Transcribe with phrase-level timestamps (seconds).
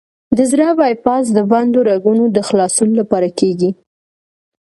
[0.37, 3.69] د زړه بای پاس د بندو رګونو د خلاصون لپاره کېږي.